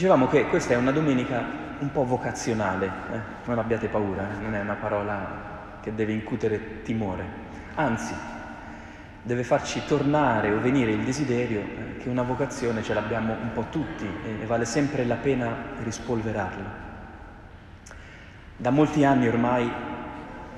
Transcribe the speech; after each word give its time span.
Dicevamo 0.00 0.28
che 0.28 0.46
questa 0.46 0.72
è 0.72 0.76
una 0.78 0.92
domenica 0.92 1.44
un 1.78 1.92
po' 1.92 2.06
vocazionale, 2.06 2.86
eh? 3.12 3.18
non 3.44 3.58
abbiate 3.58 3.88
paura, 3.88 4.30
eh? 4.30 4.40
non 4.40 4.54
è 4.54 4.60
una 4.60 4.76
parola 4.76 5.76
che 5.82 5.94
deve 5.94 6.12
incutere 6.12 6.80
timore, 6.80 7.22
anzi 7.74 8.14
deve 9.22 9.44
farci 9.44 9.82
tornare 9.86 10.52
o 10.52 10.58
venire 10.58 10.90
il 10.92 11.04
desiderio 11.04 11.60
eh, 11.60 11.98
che 11.98 12.08
una 12.08 12.22
vocazione 12.22 12.82
ce 12.82 12.94
l'abbiamo 12.94 13.34
un 13.34 13.52
po' 13.52 13.66
tutti 13.68 14.08
e 14.24 14.46
vale 14.46 14.64
sempre 14.64 15.04
la 15.04 15.16
pena 15.16 15.54
rispolverarla. 15.82 16.74
Da 18.56 18.70
molti 18.70 19.04
anni 19.04 19.28
ormai 19.28 19.70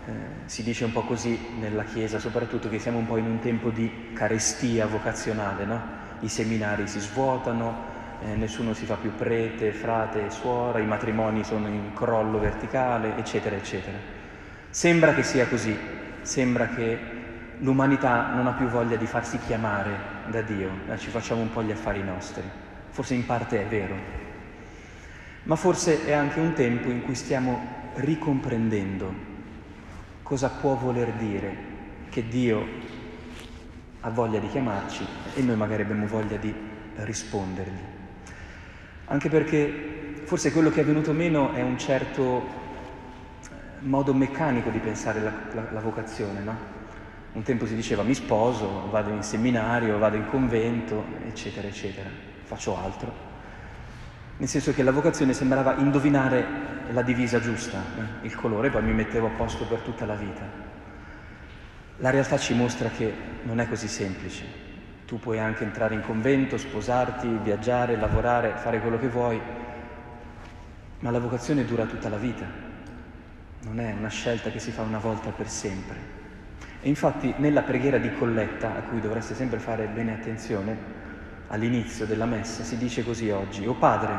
eh, 0.06 0.12
si 0.44 0.62
dice 0.62 0.84
un 0.84 0.92
po' 0.92 1.02
così 1.02 1.36
nella 1.58 1.82
Chiesa, 1.82 2.20
soprattutto 2.20 2.68
che 2.68 2.78
siamo 2.78 2.98
un 2.98 3.06
po' 3.08 3.16
in 3.16 3.26
un 3.26 3.40
tempo 3.40 3.70
di 3.70 4.12
carestia 4.12 4.86
vocazionale, 4.86 5.64
no? 5.64 5.80
I 6.20 6.28
seminari 6.28 6.86
si 6.86 7.00
svuotano, 7.00 7.90
eh, 8.24 8.34
nessuno 8.36 8.72
si 8.72 8.84
fa 8.84 8.94
più 8.94 9.14
prete, 9.14 9.72
frate, 9.72 10.30
suora, 10.30 10.78
i 10.78 10.86
matrimoni 10.86 11.44
sono 11.44 11.66
in 11.68 11.92
crollo 11.94 12.38
verticale, 12.38 13.16
eccetera, 13.16 13.56
eccetera. 13.56 13.96
Sembra 14.70 15.14
che 15.14 15.22
sia 15.22 15.46
così, 15.46 15.76
sembra 16.22 16.68
che 16.68 16.98
l'umanità 17.58 18.32
non 18.34 18.46
ha 18.46 18.52
più 18.52 18.66
voglia 18.66 18.96
di 18.96 19.06
farsi 19.06 19.38
chiamare 19.38 20.10
da 20.28 20.42
Dio, 20.42 20.70
eh, 20.88 20.98
ci 20.98 21.10
facciamo 21.10 21.40
un 21.40 21.50
po' 21.50 21.62
gli 21.62 21.72
affari 21.72 22.02
nostri. 22.02 22.42
Forse 22.90 23.14
in 23.14 23.26
parte 23.26 23.60
è 23.60 23.66
vero, 23.66 23.94
ma 25.44 25.56
forse 25.56 26.04
è 26.04 26.12
anche 26.12 26.38
un 26.38 26.52
tempo 26.52 26.88
in 26.88 27.02
cui 27.02 27.14
stiamo 27.14 27.80
ricomprendendo 27.94 29.30
cosa 30.22 30.48
può 30.48 30.74
voler 30.74 31.12
dire 31.12 31.70
che 32.08 32.26
Dio 32.28 32.66
ha 34.00 34.10
voglia 34.10 34.38
di 34.38 34.48
chiamarci 34.48 35.04
e 35.34 35.42
noi 35.42 35.56
magari 35.56 35.82
abbiamo 35.82 36.06
voglia 36.06 36.36
di 36.36 36.54
rispondergli. 36.96 38.00
Anche 39.12 39.28
perché 39.28 40.22
forse 40.24 40.52
quello 40.52 40.70
che 40.70 40.80
è 40.80 40.84
venuto 40.86 41.12
meno 41.12 41.52
è 41.52 41.60
un 41.60 41.76
certo 41.76 42.38
eh, 43.42 43.48
modo 43.80 44.14
meccanico 44.14 44.70
di 44.70 44.78
pensare 44.78 45.20
la, 45.20 45.32
la, 45.52 45.66
la 45.70 45.80
vocazione, 45.80 46.40
no? 46.40 46.56
Un 47.34 47.42
tempo 47.42 47.66
si 47.66 47.74
diceva 47.74 48.04
mi 48.04 48.14
sposo, 48.14 48.88
vado 48.90 49.10
in 49.10 49.22
seminario, 49.22 49.98
vado 49.98 50.16
in 50.16 50.26
convento, 50.28 51.04
eccetera, 51.26 51.68
eccetera, 51.68 52.08
faccio 52.44 52.74
altro. 52.74 53.12
Nel 54.38 54.48
senso 54.48 54.72
che 54.72 54.82
la 54.82 54.92
vocazione 54.92 55.34
sembrava 55.34 55.76
indovinare 55.76 56.46
la 56.92 57.02
divisa 57.02 57.38
giusta, 57.38 57.82
eh? 57.98 58.26
il 58.26 58.34
colore, 58.34 58.70
poi 58.70 58.82
mi 58.82 58.94
mettevo 58.94 59.26
a 59.26 59.30
posto 59.36 59.66
per 59.66 59.80
tutta 59.80 60.06
la 60.06 60.14
vita. 60.14 60.48
La 61.98 62.08
realtà 62.08 62.38
ci 62.38 62.54
mostra 62.54 62.88
che 62.88 63.12
non 63.42 63.60
è 63.60 63.68
così 63.68 63.88
semplice. 63.88 64.71
Tu 65.06 65.18
puoi 65.18 65.38
anche 65.38 65.64
entrare 65.64 65.94
in 65.94 66.02
convento, 66.02 66.56
sposarti, 66.56 67.28
viaggiare, 67.42 67.96
lavorare, 67.96 68.54
fare 68.56 68.80
quello 68.80 68.98
che 68.98 69.08
vuoi, 69.08 69.40
ma 71.00 71.10
la 71.10 71.18
vocazione 71.18 71.64
dura 71.64 71.84
tutta 71.84 72.08
la 72.08 72.16
vita. 72.16 72.44
Non 73.64 73.80
è 73.80 73.92
una 73.96 74.08
scelta 74.08 74.50
che 74.50 74.58
si 74.58 74.70
fa 74.70 74.82
una 74.82 74.98
volta 74.98 75.30
per 75.30 75.48
sempre. 75.48 76.20
E 76.80 76.88
infatti 76.88 77.34
nella 77.36 77.62
preghiera 77.62 77.98
di 77.98 78.12
colletta, 78.14 78.76
a 78.76 78.80
cui 78.82 79.00
dovreste 79.00 79.34
sempre 79.34 79.58
fare 79.58 79.86
bene 79.86 80.14
attenzione, 80.14 80.76
all'inizio 81.48 82.06
della 82.06 82.24
messa 82.24 82.64
si 82.64 82.78
dice 82.78 83.04
così 83.04 83.30
oggi, 83.30 83.66
O 83.66 83.74
Padre, 83.74 84.14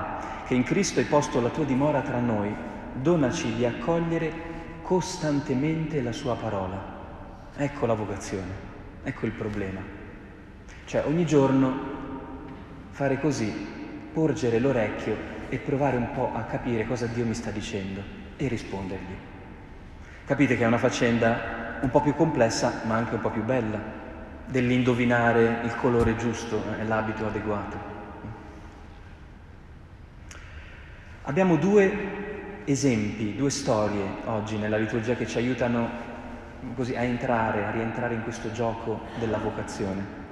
che 0.45 0.53
in 0.53 0.63
Cristo 0.63 0.99
hai 0.99 1.05
posto 1.05 1.41
la 1.41 1.49
tua 1.49 1.65
dimora 1.65 2.01
tra 2.01 2.19
noi, 2.19 2.55
donaci 2.93 3.53
di 3.55 3.65
accogliere 3.65 4.31
costantemente 4.81 6.01
la 6.01 6.11
sua 6.11 6.35
parola. 6.35 6.77
Ecco 7.55 7.85
la 7.85 7.93
vocazione, 7.93 8.51
ecco 9.03 9.25
il 9.25 9.31
problema. 9.31 10.02
Cioè 10.85 11.03
ogni 11.05 11.25
giorno 11.25 11.91
fare 12.91 13.19
così, 13.19 13.51
porgere 14.13 14.59
l'orecchio 14.59 15.15
e 15.49 15.57
provare 15.57 15.97
un 15.97 16.11
po' 16.11 16.31
a 16.33 16.41
capire 16.43 16.85
cosa 16.85 17.07
Dio 17.07 17.25
mi 17.25 17.33
sta 17.33 17.51
dicendo 17.51 18.01
e 18.37 18.47
rispondergli. 18.47 19.15
Capite 20.25 20.57
che 20.57 20.63
è 20.63 20.67
una 20.67 20.77
faccenda 20.77 21.79
un 21.81 21.89
po' 21.89 22.01
più 22.01 22.15
complessa 22.15 22.81
ma 22.85 22.95
anche 22.95 23.15
un 23.15 23.21
po' 23.21 23.29
più 23.29 23.43
bella, 23.43 23.79
dell'indovinare 24.45 25.61
il 25.63 25.75
colore 25.75 26.15
giusto 26.15 26.61
e 26.79 26.83
l'abito 26.85 27.25
adeguato. 27.25 27.91
Abbiamo 31.23 31.55
due 31.55 32.61
esempi, 32.65 33.35
due 33.35 33.49
storie 33.49 34.03
oggi 34.25 34.57
nella 34.57 34.77
liturgia 34.77 35.15
che 35.15 35.25
ci 35.25 35.37
aiutano 35.37 35.89
così 36.75 36.95
a 36.95 37.01
entrare, 37.01 37.65
a 37.65 37.71
rientrare 37.71 38.13
in 38.13 38.23
questo 38.23 38.51
gioco 38.51 39.01
della 39.19 39.37
vocazione. 39.37 40.22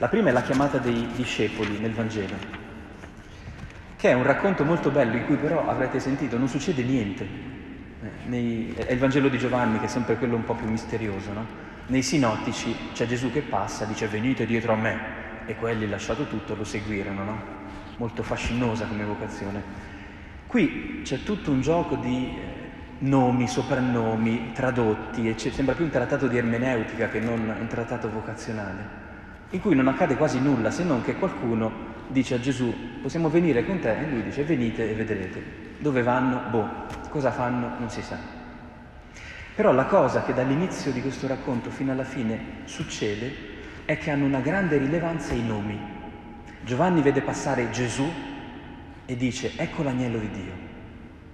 La 0.00 0.06
prima 0.06 0.28
è 0.28 0.32
la 0.32 0.42
chiamata 0.42 0.78
dei 0.78 1.08
discepoli 1.16 1.76
nel 1.80 1.90
Vangelo, 1.90 2.36
che 3.96 4.10
è 4.10 4.12
un 4.12 4.22
racconto 4.22 4.64
molto 4.64 4.90
bello 4.90 5.16
in 5.16 5.26
cui 5.26 5.34
però 5.34 5.66
avrete 5.66 5.98
sentito 5.98 6.38
non 6.38 6.46
succede 6.46 6.84
niente. 6.84 7.24
Eh, 7.24 8.28
nei, 8.28 8.72
è 8.76 8.92
il 8.92 8.98
Vangelo 9.00 9.28
di 9.28 9.38
Giovanni 9.38 9.80
che 9.80 9.86
è 9.86 9.88
sempre 9.88 10.16
quello 10.16 10.36
un 10.36 10.44
po' 10.44 10.54
più 10.54 10.68
misterioso, 10.68 11.32
no? 11.32 11.44
Nei 11.88 12.02
sinottici 12.02 12.92
c'è 12.92 13.08
Gesù 13.08 13.32
che 13.32 13.40
passa, 13.40 13.86
dice 13.86 14.06
venite 14.06 14.46
dietro 14.46 14.72
a 14.72 14.76
me 14.76 15.00
e 15.46 15.56
quelli 15.56 15.88
lasciato 15.88 16.28
tutto 16.28 16.54
lo 16.54 16.62
seguirono, 16.62 17.24
no? 17.24 17.42
Molto 17.96 18.22
fascinosa 18.22 18.86
come 18.86 19.02
vocazione. 19.02 19.60
Qui 20.46 21.00
c'è 21.02 21.24
tutto 21.24 21.50
un 21.50 21.60
gioco 21.60 21.96
di 21.96 22.38
eh, 22.38 22.70
nomi, 22.98 23.48
soprannomi, 23.48 24.52
tradotti, 24.52 25.34
sembra 25.36 25.74
più 25.74 25.86
un 25.86 25.90
trattato 25.90 26.28
di 26.28 26.36
ermeneutica 26.36 27.08
che 27.08 27.18
non 27.18 27.52
un 27.58 27.66
trattato 27.66 28.08
vocazionale 28.08 28.97
in 29.50 29.60
cui 29.60 29.74
non 29.74 29.88
accade 29.88 30.16
quasi 30.16 30.40
nulla 30.40 30.70
se 30.70 30.84
non 30.84 31.02
che 31.02 31.16
qualcuno 31.16 31.96
dice 32.08 32.34
a 32.34 32.40
Gesù 32.40 33.00
possiamo 33.00 33.30
venire 33.30 33.64
con 33.64 33.78
te 33.78 33.98
e 33.98 34.06
lui 34.08 34.22
dice 34.22 34.44
venite 34.44 34.90
e 34.90 34.94
vedrete. 34.94 35.66
Dove 35.78 36.02
vanno? 36.02 36.50
Boh, 36.50 36.68
cosa 37.08 37.30
fanno? 37.30 37.78
Non 37.78 37.88
si 37.88 38.02
sa. 38.02 38.18
Però 39.54 39.72
la 39.72 39.86
cosa 39.86 40.22
che 40.22 40.34
dall'inizio 40.34 40.92
di 40.92 41.00
questo 41.00 41.26
racconto 41.26 41.70
fino 41.70 41.92
alla 41.92 42.04
fine 42.04 42.62
succede 42.64 43.56
è 43.84 43.96
che 43.96 44.10
hanno 44.10 44.24
una 44.24 44.40
grande 44.40 44.76
rilevanza 44.76 45.34
i 45.34 45.42
nomi. 45.42 45.96
Giovanni 46.62 47.00
vede 47.00 47.22
passare 47.22 47.70
Gesù 47.70 48.06
e 49.06 49.16
dice 49.16 49.52
ecco 49.56 49.82
l'agnello 49.82 50.18
di 50.18 50.30
Dio, 50.30 50.52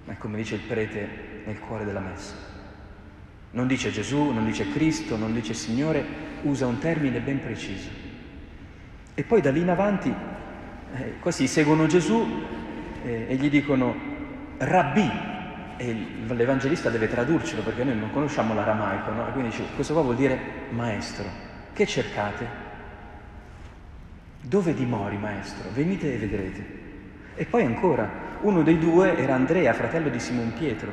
ma 0.05 0.13
è 0.13 0.17
come 0.17 0.37
dice 0.37 0.55
il 0.55 0.61
prete 0.61 1.43
nel 1.45 1.59
cuore 1.59 1.83
della 1.83 1.99
messa. 1.99 2.33
Non 3.51 3.67
dice 3.67 3.91
Gesù, 3.91 4.31
non 4.31 4.45
dice 4.45 4.71
Cristo, 4.71 5.17
non 5.17 5.33
dice 5.33 5.53
Signore, 5.53 6.05
usa 6.43 6.65
un 6.65 6.77
termine 6.77 7.19
ben 7.19 7.41
preciso. 7.41 8.04
E 9.17 9.23
poi 9.23 9.39
da 9.39 9.49
lì 9.49 9.61
in 9.61 9.69
avanti, 9.69 10.13
eh, 10.93 11.19
questi 11.21 11.47
seguono 11.47 11.87
Gesù 11.87 12.43
eh, 13.01 13.27
e 13.29 13.35
gli 13.35 13.49
dicono 13.49 13.95
Rabbi, 14.57 15.09
e 15.77 15.93
l'Evangelista 16.27 16.89
deve 16.89 17.07
tradurcelo 17.07 17.61
perché 17.61 17.85
noi 17.85 17.97
non 17.97 18.11
conosciamo 18.11 18.53
l'aramaico, 18.53 19.11
no? 19.11 19.23
Quindi 19.31 19.51
dice, 19.51 19.63
questo 19.73 19.93
qua 19.93 20.01
vuol 20.01 20.17
dire 20.17 20.37
maestro. 20.71 21.25
Che 21.71 21.85
cercate? 21.85 22.45
Dove 24.41 24.73
dimori, 24.73 25.17
maestro? 25.17 25.69
Venite 25.73 26.13
e 26.13 26.17
vedrete. 26.17 26.65
E 27.35 27.45
poi 27.45 27.63
ancora, 27.63 28.09
uno 28.41 28.63
dei 28.63 28.77
due 28.77 29.17
era 29.17 29.35
Andrea, 29.35 29.71
fratello 29.71 30.09
di 30.09 30.19
Simon 30.19 30.51
Pietro. 30.53 30.91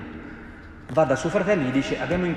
Va 0.93 1.03
da 1.05 1.17
suo 1.17 1.29
fratello 1.29 1.63
e 1.63 1.65
gli 1.67 1.73
dice, 1.73 2.01
abbiamo 2.01 2.27
eh, 2.27 2.35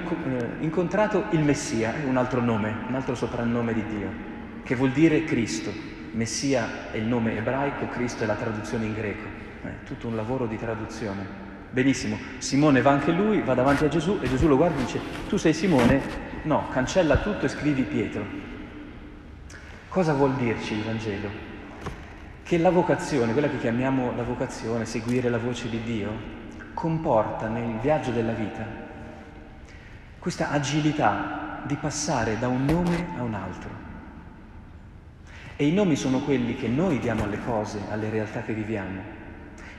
incontrato 0.62 1.26
il 1.30 1.44
Messia, 1.44 1.94
un 2.08 2.18
altro 2.18 2.42
nome, 2.42 2.74
un 2.88 2.96
altro 2.96 3.14
soprannome 3.14 3.74
di 3.74 3.86
Dio 3.86 4.34
che 4.66 4.76
vuol 4.76 4.92
dire 4.92 5.24
Cristo. 5.24 5.72
Messia 6.12 6.92
è 6.92 6.98
il 6.98 7.06
nome 7.06 7.38
ebraico, 7.38 7.88
Cristo 7.88 8.24
è 8.24 8.26
la 8.26 8.34
traduzione 8.36 8.86
in 8.86 8.94
greco. 8.94 9.28
Eh, 9.64 9.84
tutto 9.86 10.08
un 10.08 10.16
lavoro 10.16 10.48
di 10.48 10.58
traduzione. 10.58 11.44
Benissimo, 11.70 12.18
Simone 12.40 12.82
va 12.82 12.92
anche 12.92 13.12
lui, 13.12 13.42
va 13.42 13.54
davanti 13.54 13.86
a 13.86 13.90
Gesù 13.90 14.18
e 14.22 14.28
Gesù 14.28 14.48
lo 14.48 14.58
guarda 14.58 14.82
e 14.82 14.86
dice, 14.86 15.00
tu 15.28 15.38
sei 15.38 15.54
Simone? 15.54 16.02
No, 16.44 16.68
cancella 16.70 17.18
tutto 17.18 17.46
e 17.46 17.50
scrivi 17.50 17.84
Pietro. 17.84 18.26
Cosa 19.88 20.14
vuol 20.14 20.34
dirci 20.36 20.74
il 20.74 20.84
Vangelo? 20.84 21.30
Che 22.42 22.58
la 22.58 22.70
vocazione, 22.72 23.34
quella 23.34 23.50
che 23.50 23.60
chiamiamo 23.60 24.16
la 24.16 24.24
vocazione, 24.24 24.86
seguire 24.86 25.30
la 25.30 25.38
voce 25.38 25.70
di 25.70 25.82
Dio, 25.84 26.12
comporta 26.74 27.48
nel 27.48 27.80
viaggio 27.80 28.12
della 28.12 28.34
vita 28.34 28.84
questa 30.26 30.50
agilità 30.50 31.62
di 31.68 31.76
passare 31.76 32.40
da 32.40 32.48
un 32.48 32.66
nome 32.66 33.10
a 33.16 33.22
un 33.22 33.36
altro. 33.36 33.70
E 35.58 35.66
i 35.66 35.72
nomi 35.72 35.96
sono 35.96 36.20
quelli 36.20 36.56
che 36.56 36.68
noi 36.68 37.00
diamo 37.00 37.24
alle 37.24 37.40
cose, 37.46 37.80
alle 37.90 38.10
realtà 38.10 38.42
che 38.42 38.54
viviamo, 38.54 39.02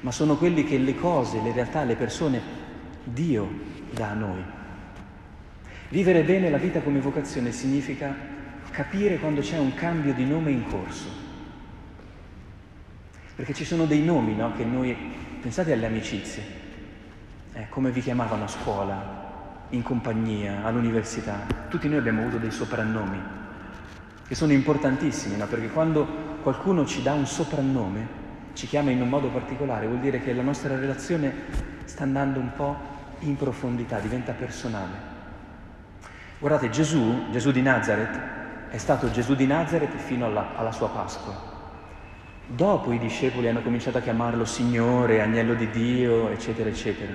ma 0.00 0.10
sono 0.10 0.36
quelli 0.36 0.64
che 0.64 0.78
le 0.78 0.94
cose, 0.94 1.42
le 1.42 1.52
realtà, 1.52 1.84
le 1.84 1.96
persone, 1.96 2.40
Dio 3.04 3.46
dà 3.92 4.10
a 4.10 4.14
noi. 4.14 4.42
Vivere 5.90 6.22
bene 6.22 6.48
la 6.48 6.56
vita 6.56 6.80
come 6.80 6.98
vocazione 6.98 7.52
significa 7.52 8.14
capire 8.70 9.18
quando 9.18 9.42
c'è 9.42 9.58
un 9.58 9.74
cambio 9.74 10.14
di 10.14 10.24
nome 10.24 10.50
in 10.50 10.66
corso. 10.66 11.08
Perché 13.34 13.52
ci 13.52 13.66
sono 13.66 13.84
dei 13.84 14.02
nomi, 14.02 14.34
no? 14.34 14.54
Che 14.56 14.64
noi, 14.64 14.96
pensate 15.42 15.74
alle 15.74 15.86
amicizie, 15.86 16.42
eh, 17.52 17.66
come 17.68 17.90
vi 17.90 18.00
chiamavano 18.00 18.44
a 18.44 18.48
scuola, 18.48 19.24
in 19.70 19.82
compagnia, 19.82 20.64
all'università. 20.64 21.46
Tutti 21.68 21.86
noi 21.86 21.98
abbiamo 21.98 22.22
avuto 22.22 22.38
dei 22.38 22.50
soprannomi 22.50 23.44
che 24.26 24.34
sono 24.34 24.52
importantissimi, 24.52 25.36
no? 25.36 25.46
perché 25.46 25.68
quando 25.68 26.06
qualcuno 26.42 26.84
ci 26.84 27.02
dà 27.02 27.12
un 27.12 27.26
soprannome, 27.26 28.24
ci 28.54 28.66
chiama 28.66 28.90
in 28.90 29.00
un 29.00 29.08
modo 29.08 29.28
particolare, 29.28 29.86
vuol 29.86 30.00
dire 30.00 30.20
che 30.20 30.32
la 30.32 30.42
nostra 30.42 30.76
relazione 30.76 31.32
sta 31.84 32.02
andando 32.02 32.40
un 32.40 32.52
po' 32.54 32.76
in 33.20 33.36
profondità, 33.36 33.98
diventa 33.98 34.32
personale. 34.32 35.14
Guardate, 36.38 36.70
Gesù, 36.70 37.30
Gesù 37.30 37.50
di 37.50 37.62
Nazareth, 37.62 38.20
è 38.70 38.78
stato 38.78 39.10
Gesù 39.10 39.34
di 39.34 39.46
Nazareth 39.46 39.96
fino 39.96 40.26
alla, 40.26 40.56
alla 40.56 40.72
sua 40.72 40.88
Pasqua. 40.88 41.54
Dopo 42.46 42.92
i 42.92 42.98
discepoli 42.98 43.48
hanno 43.48 43.62
cominciato 43.62 43.98
a 43.98 44.00
chiamarlo 44.00 44.44
Signore, 44.44 45.22
Agnello 45.22 45.54
di 45.54 45.70
Dio, 45.70 46.28
eccetera, 46.30 46.68
eccetera. 46.68 47.12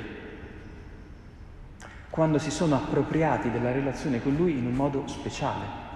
Quando 2.10 2.38
si 2.38 2.52
sono 2.52 2.76
appropriati 2.76 3.52
della 3.52 3.72
relazione 3.72 4.22
con 4.22 4.36
Lui 4.36 4.58
in 4.58 4.66
un 4.66 4.74
modo 4.74 5.04
speciale. 5.08 5.91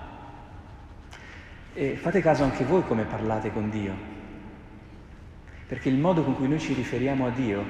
E 1.77 1.98
fate 1.98 2.22
caso 2.22 2.45
anche 2.45 2.63
voi 2.63 2.83
come 2.86 3.04
parlate 3.04 3.51
con 3.51 3.69
Dio, 3.69 3.94
perché 5.68 5.89
il 5.89 5.98
modo 5.98 6.24
con 6.24 6.33
cui 6.38 6.48
noi 6.48 6.57
ci 6.57 6.74
riferiamo 6.74 7.27
a 7.27 7.31
Dio 7.31 7.66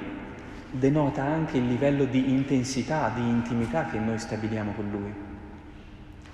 denota 0.70 1.24
anche 1.24 1.56
il 1.56 1.66
livello 1.66 2.04
di 2.04 2.30
intensità, 2.30 3.10
di 3.12 3.22
intimità 3.22 3.86
che 3.86 3.98
noi 3.98 4.16
stabiliamo 4.20 4.74
con 4.74 4.88
Lui. 4.92 5.12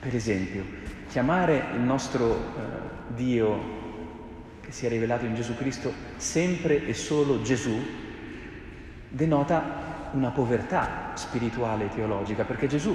Per 0.00 0.14
esempio, 0.14 0.64
chiamare 1.08 1.64
il 1.72 1.80
nostro 1.80 2.34
eh, 2.34 3.14
Dio 3.14 3.80
che 4.60 4.70
si 4.70 4.84
è 4.84 4.90
rivelato 4.90 5.25
in 5.25 5.34
Gesù 5.34 5.56
Cristo 5.56 5.94
sempre 6.16 6.84
e 6.84 6.92
solo 6.92 7.40
Gesù, 7.40 7.75
denota 9.08 10.10
una 10.12 10.28
povertà 10.28 11.12
spirituale 11.14 11.86
e 11.86 11.88
teologica, 11.88 12.44
perché 12.44 12.66
Gesù 12.66 12.94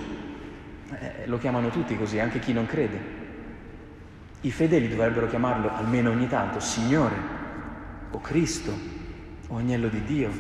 eh, 0.92 1.26
lo 1.26 1.40
chiamano 1.40 1.70
tutti 1.70 1.98
così, 1.98 2.20
anche 2.20 2.38
chi 2.38 2.54
non 2.54 2.68
crede. 2.68 3.27
I 4.48 4.52
fedeli 4.52 4.88
dovrebbero 4.88 5.28
chiamarlo 5.28 5.76
almeno 5.76 6.10
ogni 6.10 6.30
tanto 6.30 6.62
Signore 6.62 7.16
o 8.12 8.22
Cristo 8.22 8.74
o 9.50 9.58
Agnello 9.58 9.90
di 9.90 10.02
Dio 10.06 10.32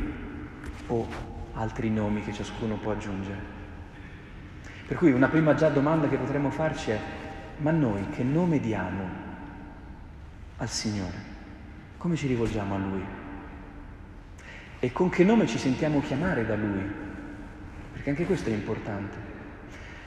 o 0.88 1.06
altri 1.56 1.90
nomi 1.90 2.24
che 2.24 2.32
ciascuno 2.32 2.78
può 2.78 2.94
aggiungere. 2.94 3.38
Per 4.88 4.96
cui 4.96 5.12
una 5.12 5.28
prima 5.28 5.56
già 5.56 5.68
domanda 5.68 6.08
che 6.08 6.16
potremmo 6.16 6.52
farci 6.52 6.92
è, 6.92 7.00
ma 7.58 7.72
noi 7.72 8.08
che 8.12 8.24
nome 8.24 8.62
diamo 8.62 9.10
al 10.56 10.70
Signore? 10.70 11.36
Come 11.98 12.16
ci 12.16 12.28
rivolgiamo 12.28 12.76
a 12.76 12.78
Lui? 12.78 13.04
E 14.80 14.92
con 14.94 15.10
che 15.10 15.26
nome 15.26 15.48
ci 15.48 15.58
sentiamo 15.58 16.00
chiamare 16.00 16.46
da 16.46 16.56
Lui? 16.56 16.90
Perché 17.92 18.12
anche 18.12 18.26
questo 18.26 18.50
è 18.50 18.54
importante. 18.54 19.18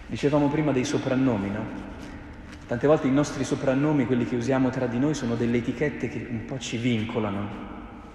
Dicevamo 0.07 0.49
prima 0.49 0.73
dei 0.73 0.85
soprannomi, 0.85 1.51
no? 1.51 1.91
Tante 2.71 2.87
volte 2.87 3.09
i 3.09 3.11
nostri 3.11 3.43
soprannomi, 3.43 4.07
quelli 4.07 4.25
che 4.25 4.37
usiamo 4.37 4.71
tra 4.71 4.87
di 4.87 5.01
noi, 5.01 5.13
sono 5.13 5.35
delle 5.35 5.57
etichette 5.57 6.09
che 6.09 6.25
un 6.31 6.45
po' 6.45 6.57
ci 6.61 6.77
vincolano, 6.77 7.49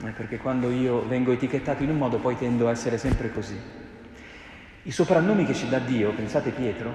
eh, 0.01 0.11
perché 0.11 0.37
quando 0.37 0.69
io 0.69 1.05
vengo 1.05 1.33
etichettato 1.33 1.83
in 1.83 1.89
un 1.89 1.97
modo 1.97 2.19
poi 2.19 2.37
tendo 2.37 2.69
a 2.69 2.71
essere 2.71 2.97
sempre 2.97 3.33
così. 3.33 3.59
I 4.83 4.91
soprannomi 4.91 5.43
che 5.43 5.53
ci 5.53 5.67
dà 5.67 5.79
Dio, 5.79 6.13
pensate 6.13 6.51
Pietro, 6.51 6.89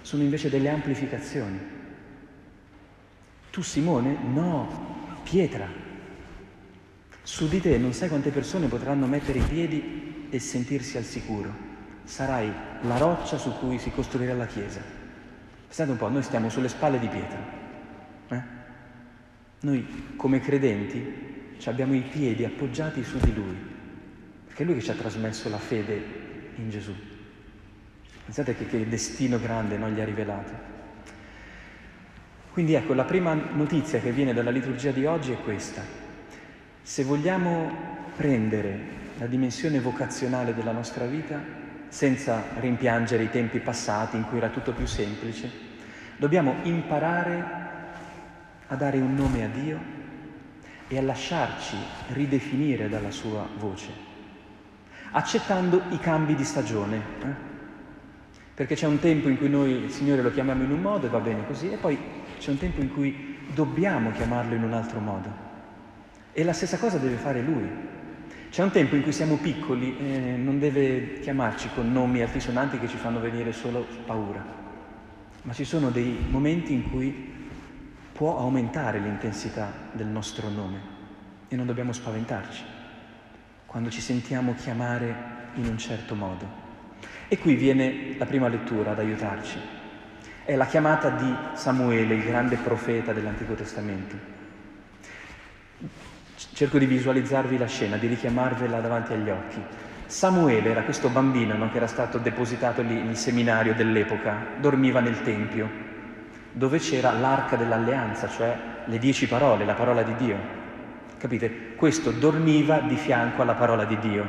sono 0.00 0.22
invece 0.22 0.48
delle 0.48 0.70
amplificazioni. 0.70 1.58
Tu 3.50 3.60
Simone? 3.60 4.16
No, 4.32 5.20
pietra. 5.24 5.68
Su 7.24 7.46
di 7.46 7.60
te 7.60 7.76
non 7.76 7.92
sai 7.92 8.08
quante 8.08 8.30
persone 8.30 8.68
potranno 8.68 9.04
mettere 9.04 9.40
i 9.40 9.46
piedi 9.46 10.28
e 10.30 10.38
sentirsi 10.38 10.96
al 10.96 11.04
sicuro. 11.04 11.52
Sarai 12.04 12.50
la 12.84 12.96
roccia 12.96 13.36
su 13.36 13.52
cui 13.58 13.78
si 13.78 13.90
costruirà 13.90 14.32
la 14.32 14.46
Chiesa. 14.46 14.97
Pensate 15.68 15.90
un 15.90 15.98
po', 15.98 16.08
noi 16.08 16.22
stiamo 16.22 16.48
sulle 16.48 16.68
spalle 16.68 16.98
di 16.98 17.08
pietra. 17.08 17.38
Eh? 18.30 18.42
Noi 19.60 20.14
come 20.16 20.40
credenti 20.40 21.56
abbiamo 21.66 21.94
i 21.94 22.00
piedi 22.00 22.44
appoggiati 22.44 23.04
su 23.04 23.18
di 23.18 23.34
Lui, 23.34 23.56
perché 24.46 24.62
è 24.62 24.66
Lui 24.66 24.76
che 24.76 24.80
ci 24.80 24.90
ha 24.90 24.94
trasmesso 24.94 25.50
la 25.50 25.58
fede 25.58 26.02
in 26.56 26.70
Gesù. 26.70 26.94
Pensate 28.24 28.56
che, 28.56 28.66
che 28.66 28.88
destino 28.88 29.38
grande 29.38 29.76
non 29.76 29.92
gli 29.92 30.00
ha 30.00 30.04
rivelato. 30.04 30.52
Quindi 32.52 32.74
ecco, 32.74 32.94
la 32.94 33.04
prima 33.04 33.34
notizia 33.34 34.00
che 34.00 34.10
viene 34.10 34.32
dalla 34.32 34.50
liturgia 34.50 34.90
di 34.90 35.04
oggi 35.04 35.32
è 35.32 35.38
questa. 35.42 35.82
Se 36.80 37.04
vogliamo 37.04 37.70
prendere 38.16 38.96
la 39.18 39.26
dimensione 39.26 39.80
vocazionale 39.80 40.54
della 40.54 40.72
nostra 40.72 41.04
vita, 41.04 41.40
senza 41.88 42.42
rimpiangere 42.60 43.24
i 43.24 43.30
tempi 43.30 43.58
passati 43.58 44.16
in 44.16 44.24
cui 44.24 44.38
era 44.38 44.48
tutto 44.48 44.72
più 44.72 44.86
semplice, 44.86 45.50
dobbiamo 46.16 46.56
imparare 46.62 47.44
a 48.66 48.74
dare 48.76 48.98
un 48.98 49.14
nome 49.14 49.44
a 49.44 49.48
Dio 49.48 49.78
e 50.88 50.98
a 50.98 51.02
lasciarci 51.02 51.76
ridefinire 52.08 52.88
dalla 52.88 53.10
sua 53.10 53.46
voce, 53.58 53.90
accettando 55.12 55.82
i 55.90 55.98
cambi 55.98 56.34
di 56.34 56.44
stagione. 56.44 56.96
Eh? 56.96 57.46
Perché 58.54 58.74
c'è 58.74 58.86
un 58.86 58.98
tempo 58.98 59.28
in 59.28 59.38
cui 59.38 59.48
noi 59.48 59.84
il 59.84 59.90
Signore 59.90 60.20
lo 60.20 60.32
chiamiamo 60.32 60.64
in 60.64 60.72
un 60.72 60.80
modo 60.80 61.06
e 61.06 61.10
va 61.10 61.20
bene 61.20 61.46
così, 61.46 61.70
e 61.70 61.76
poi 61.76 61.96
c'è 62.38 62.50
un 62.50 62.58
tempo 62.58 62.80
in 62.80 62.92
cui 62.92 63.38
dobbiamo 63.54 64.10
chiamarlo 64.10 64.54
in 64.54 64.62
un 64.62 64.72
altro 64.72 64.98
modo. 64.98 65.46
E 66.32 66.44
la 66.44 66.52
stessa 66.52 66.78
cosa 66.78 66.98
deve 66.98 67.16
fare 67.16 67.40
lui. 67.40 67.68
C'è 68.50 68.62
un 68.62 68.70
tempo 68.70 68.96
in 68.96 69.02
cui 69.02 69.12
siamo 69.12 69.36
piccoli 69.36 69.96
e 69.98 70.36
non 70.36 70.58
deve 70.58 71.20
chiamarci 71.20 71.68
con 71.74 71.92
nomi 71.92 72.22
altisonanti 72.22 72.78
che 72.78 72.88
ci 72.88 72.96
fanno 72.96 73.20
venire 73.20 73.52
solo 73.52 73.86
paura. 74.06 74.42
Ma 75.42 75.52
ci 75.52 75.64
sono 75.64 75.90
dei 75.90 76.24
momenti 76.28 76.72
in 76.72 76.90
cui 76.90 77.36
può 78.12 78.38
aumentare 78.38 78.98
l'intensità 78.98 79.70
del 79.92 80.06
nostro 80.06 80.48
nome 80.48 80.80
e 81.48 81.56
non 81.56 81.66
dobbiamo 81.66 81.92
spaventarci 81.92 82.64
quando 83.66 83.90
ci 83.90 84.00
sentiamo 84.00 84.54
chiamare 84.54 85.14
in 85.54 85.66
un 85.66 85.76
certo 85.76 86.14
modo. 86.14 86.66
E 87.28 87.38
qui 87.38 87.54
viene 87.54 88.16
la 88.16 88.24
prima 88.24 88.48
lettura 88.48 88.92
ad 88.92 88.98
aiutarci. 88.98 89.58
È 90.42 90.56
la 90.56 90.64
chiamata 90.64 91.10
di 91.10 91.32
Samuele, 91.52 92.14
il 92.14 92.24
grande 92.24 92.56
profeta 92.56 93.12
dell'Antico 93.12 93.52
Testamento. 93.52 94.16
Cerco 96.52 96.78
di 96.78 96.86
visualizzarvi 96.86 97.58
la 97.58 97.66
scena, 97.66 97.96
di 97.96 98.06
richiamarvela 98.06 98.78
davanti 98.78 99.12
agli 99.12 99.28
occhi. 99.28 99.60
Samuele 100.06 100.70
era 100.70 100.82
questo 100.82 101.08
bambino 101.08 101.56
no, 101.56 101.68
che 101.70 101.78
era 101.78 101.88
stato 101.88 102.18
depositato 102.18 102.80
lì 102.80 103.02
nel 103.02 103.16
seminario 103.16 103.74
dell'epoca, 103.74 104.46
dormiva 104.60 105.00
nel 105.00 105.20
Tempio, 105.22 105.68
dove 106.52 106.78
c'era 106.78 107.10
l'arca 107.10 107.56
dell'alleanza, 107.56 108.28
cioè 108.28 108.56
le 108.84 108.98
dieci 108.98 109.26
parole, 109.26 109.64
la 109.64 109.74
parola 109.74 110.02
di 110.02 110.14
Dio. 110.14 110.36
Capite? 111.18 111.74
Questo 111.74 112.12
dormiva 112.12 112.78
di 112.78 112.94
fianco 112.94 113.42
alla 113.42 113.54
parola 113.54 113.84
di 113.84 113.98
Dio. 113.98 114.24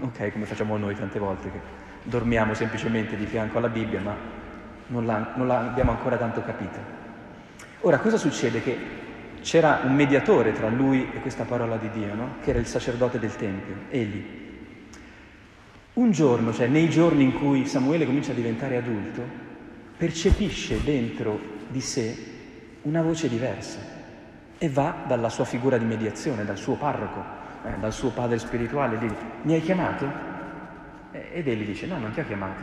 Ok, 0.00 0.32
come 0.32 0.46
facciamo 0.46 0.78
noi 0.78 0.94
tante 0.94 1.18
volte, 1.18 1.50
che 1.50 1.60
dormiamo 2.04 2.54
semplicemente 2.54 3.16
di 3.16 3.26
fianco 3.26 3.58
alla 3.58 3.68
Bibbia, 3.68 4.00
ma 4.00 4.16
non, 4.86 5.04
la, 5.04 5.32
non 5.34 5.46
l'abbiamo 5.46 5.90
ancora 5.90 6.16
tanto 6.16 6.42
capita. 6.42 6.78
Ora, 7.80 7.98
cosa 7.98 8.16
succede? 8.16 8.62
Che 8.62 9.02
c'era 9.44 9.82
un 9.84 9.94
mediatore 9.94 10.52
tra 10.52 10.68
lui 10.68 11.06
e 11.12 11.20
questa 11.20 11.44
parola 11.44 11.76
di 11.76 11.90
Dio, 11.90 12.14
no? 12.14 12.36
che 12.42 12.50
era 12.50 12.58
il 12.58 12.66
sacerdote 12.66 13.18
del 13.18 13.36
Tempio, 13.36 13.74
Eli. 13.90 14.42
Un 15.92 16.10
giorno, 16.10 16.52
cioè 16.52 16.66
nei 16.66 16.88
giorni 16.88 17.24
in 17.24 17.34
cui 17.34 17.66
Samuele 17.66 18.06
comincia 18.06 18.32
a 18.32 18.34
diventare 18.34 18.78
adulto, 18.78 19.22
percepisce 19.98 20.82
dentro 20.82 21.38
di 21.68 21.80
sé 21.82 22.16
una 22.82 23.02
voce 23.02 23.28
diversa 23.28 23.78
e 24.56 24.68
va 24.70 25.04
dalla 25.06 25.28
sua 25.28 25.44
figura 25.44 25.76
di 25.76 25.84
mediazione, 25.84 26.46
dal 26.46 26.56
suo 26.56 26.76
parroco, 26.76 27.22
eh, 27.66 27.78
dal 27.78 27.92
suo 27.92 28.10
padre 28.10 28.38
spirituale, 28.38 28.96
dice, 28.96 29.14
mi 29.42 29.52
hai 29.52 29.60
chiamato? 29.60 30.10
Ed 31.12 31.46
egli 31.46 31.66
dice, 31.66 31.86
no, 31.86 31.98
non 31.98 32.12
ti 32.12 32.20
ho 32.20 32.26
chiamato. 32.26 32.62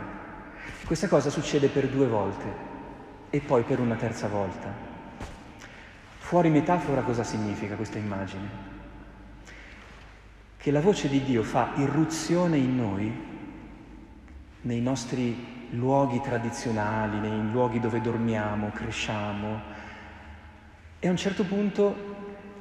Questa 0.84 1.06
cosa 1.06 1.30
succede 1.30 1.68
per 1.68 1.86
due 1.86 2.08
volte 2.08 2.70
e 3.30 3.38
poi 3.38 3.62
per 3.62 3.78
una 3.78 3.94
terza 3.94 4.26
volta. 4.26 4.91
Fuori 6.32 6.48
metafora 6.48 7.02
cosa 7.02 7.24
significa 7.24 7.74
questa 7.74 7.98
immagine? 7.98 8.48
Che 10.56 10.70
la 10.70 10.80
voce 10.80 11.10
di 11.10 11.22
Dio 11.22 11.42
fa 11.42 11.72
irruzione 11.76 12.56
in 12.56 12.74
noi, 12.74 13.12
nei 14.62 14.80
nostri 14.80 15.68
luoghi 15.72 16.22
tradizionali, 16.22 17.18
nei 17.18 17.50
luoghi 17.50 17.80
dove 17.80 18.00
dormiamo, 18.00 18.70
cresciamo, 18.70 19.60
e 20.98 21.06
a 21.06 21.10
un 21.10 21.18
certo 21.18 21.44
punto 21.44 21.94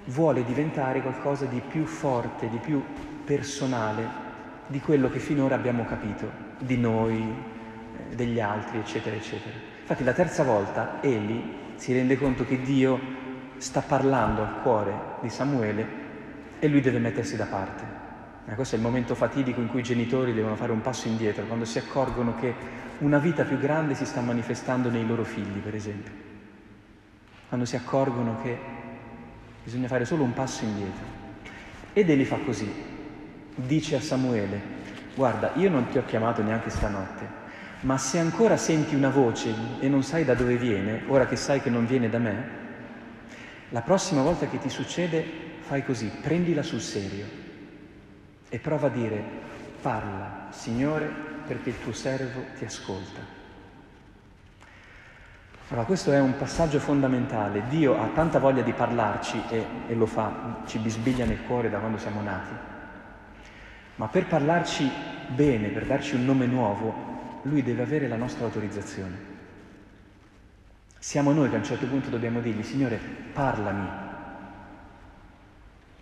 vuole 0.08 0.44
diventare 0.44 1.02
qualcosa 1.02 1.46
di 1.46 1.62
più 1.66 1.86
forte, 1.86 2.50
di 2.50 2.58
più 2.58 2.84
personale 3.24 4.06
di 4.68 4.82
quello 4.82 5.10
che 5.10 5.20
finora 5.20 5.56
abbiamo 5.56 5.86
capito 5.86 6.30
di 6.60 6.76
noi, 6.76 7.24
degli 8.14 8.42
altri, 8.42 8.80
eccetera, 8.80 9.16
eccetera. 9.16 9.56
Infatti 9.80 10.04
la 10.04 10.12
terza 10.12 10.44
volta 10.44 11.02
Eli 11.02 11.60
si 11.76 11.94
rende 11.94 12.18
conto 12.18 12.46
che 12.46 12.60
Dio 12.60 13.21
sta 13.62 13.82
parlando 13.82 14.42
al 14.42 14.62
cuore 14.64 14.94
di 15.22 15.30
Samuele 15.30 15.88
e 16.58 16.68
lui 16.68 16.82
deve 16.82 16.98
mettersi 16.98 17.36
da 17.36 17.46
parte. 17.46 17.84
E 18.48 18.56
questo 18.56 18.74
è 18.74 18.80
il 18.80 18.84
momento 18.84 19.14
fatidico 19.14 19.62
in 19.62 19.68
cui 19.68 19.82
i 19.82 19.84
genitori 19.84 20.34
devono 20.34 20.56
fare 20.56 20.72
un 20.72 20.82
passo 20.82 21.08
indietro, 21.08 21.46
quando 21.46 21.66
si 21.66 21.78
accorgono 21.78 22.34
che 22.36 22.54
una 23.00 23.20
vita 23.20 23.44
più 23.44 23.60
grande 23.60 23.94
si 23.94 24.06
sta 24.06 24.20
manifestando 24.20 24.90
nei 24.90 25.06
loro 25.06 25.24
figli, 25.24 25.60
per 25.60 25.76
esempio. 25.76 26.12
Quando 27.50 27.68
si 27.68 27.76
accorgono 27.76 28.42
che 28.42 28.58
bisogna 29.64 29.88
fare 29.88 30.06
solo 30.06 30.24
un 30.24 30.34
passo 30.34 30.64
indietro. 30.64 31.06
Ed 31.94 32.10
egli 32.10 32.26
fa 32.26 32.38
così, 32.44 32.72
dice 33.54 33.96
a 33.96 34.02
Samuele, 34.02 34.60
guarda, 35.14 35.52
io 35.56 35.70
non 35.70 35.88
ti 35.88 36.00
ho 36.00 36.06
chiamato 36.06 36.42
neanche 36.42 36.72
stanotte, 36.72 37.28
ma 37.82 38.00
se 38.00 38.18
ancora 38.18 38.58
senti 38.58 38.96
una 38.96 39.10
voce 39.10 39.54
e 39.80 39.88
non 39.88 40.02
sai 40.02 40.26
da 40.26 40.34
dove 40.34 40.58
viene, 40.58 41.04
ora 41.08 41.28
che 41.28 41.36
sai 41.36 41.62
che 41.62 41.70
non 41.70 41.86
viene 41.86 42.10
da 42.10 42.18
me, 42.18 42.61
la 43.72 43.82
prossima 43.82 44.22
volta 44.22 44.48
che 44.48 44.60
ti 44.60 44.70
succede 44.70 45.26
fai 45.62 45.84
così, 45.84 46.08
prendila 46.22 46.62
sul 46.62 46.82
serio 46.82 47.26
e 48.50 48.60
prova 48.60 48.88
a 48.88 48.90
dire, 48.90 49.24
parla, 49.82 50.48
Signore, 50.50 51.10
perché 51.48 51.70
il 51.70 51.80
tuo 51.80 51.94
servo 51.94 52.44
ti 52.58 52.66
ascolta. 52.66 53.40
Allora, 55.70 55.86
questo 55.86 56.12
è 56.12 56.20
un 56.20 56.36
passaggio 56.36 56.80
fondamentale. 56.80 57.64
Dio 57.70 57.98
ha 57.98 58.08
tanta 58.08 58.40
voglia 58.40 58.62
di 58.62 58.74
parlarci 58.74 59.42
e, 59.50 59.66
e 59.88 59.96
lo 59.96 60.06
fa, 60.06 60.64
ci 60.66 60.78
bisbiglia 60.80 61.24
nel 61.24 61.44
cuore 61.44 61.70
da 61.70 61.80
quando 61.80 61.98
siamo 61.98 62.22
nati. 62.22 62.54
Ma 63.96 64.08
per 64.10 64.26
parlarci 64.28 64.92
bene, 65.30 65.70
per 65.70 65.86
darci 65.86 66.16
un 66.16 66.26
nome 66.26 66.46
nuovo, 66.46 67.40
Lui 67.44 67.64
deve 67.64 67.84
avere 67.84 68.10
la 68.10 68.18
nostra 68.18 68.44
autorizzazione. 68.44 69.31
Siamo 71.02 71.34
noi 71.34 71.50
che 71.50 71.56
a 71.56 71.58
un 71.58 71.64
certo 71.64 71.88
punto 71.88 72.10
dobbiamo 72.12 72.42
dirgli, 72.42 72.62
Signore, 72.62 73.00
parlami. 73.34 73.90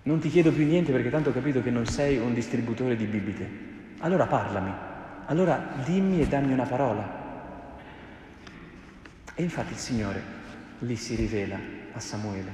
Non 0.03 0.19
ti 0.19 0.27
chiedo 0.29 0.51
più 0.51 0.65
niente 0.65 0.91
perché 0.91 1.09
tanto 1.09 1.29
ho 1.29 1.33
capito 1.33 1.63
che 1.63 1.69
non 1.69 1.85
sei 1.85 2.17
un 2.17 2.33
distributore 2.33 2.97
di 2.97 3.05
bibite. 3.05 3.49
Allora 3.99 4.27
parlami. 4.27 4.73
Allora 5.27 5.71
dimmi 5.85 6.19
e 6.19 6.27
dammi 6.27 6.51
una 6.51 6.65
parola. 6.65 7.77
E 9.35 9.41
infatti 9.41 9.71
il 9.71 9.79
Signore 9.79 10.21
lì 10.79 10.97
si 10.97 11.15
rivela 11.15 11.57
a 11.93 11.99
Samuele. 12.01 12.51